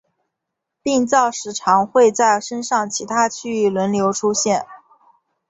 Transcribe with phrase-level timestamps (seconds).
[0.81, 4.65] 病灶时常会在身上其他区域轮流出现。